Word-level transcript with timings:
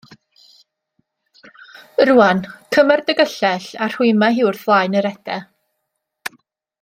Rwan, 2.09 2.41
cymer 2.77 3.03
dy 3.11 3.15
gyllell 3.21 3.69
a 3.87 3.91
rhwyma 3.93 4.31
hi 4.39 4.49
wrth 4.51 4.65
flaen 4.65 5.01
yr 5.03 5.11
ede. 5.15 5.41